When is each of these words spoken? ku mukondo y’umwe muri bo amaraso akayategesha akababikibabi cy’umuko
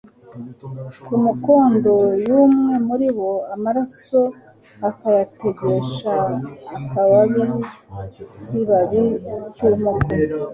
ku 1.05 1.13
mukondo 1.23 1.93
y’umwe 2.27 2.73
muri 2.87 3.07
bo 3.17 3.31
amaraso 3.55 4.21
akayategesha 4.89 6.13
akababikibabi 6.77 9.03
cy’umuko 9.55 10.09